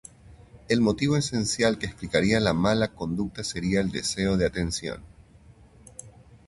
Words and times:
El 0.67 0.81
motivo 0.81 1.15
esencial 1.15 1.77
que 1.77 1.85
explicaría 1.85 2.39
la 2.39 2.53
mala 2.55 2.87
conducta 2.87 3.43
sería 3.43 3.81
el 3.81 3.91
deseo 3.91 4.35
de 4.35 4.47
atención. 4.47 5.03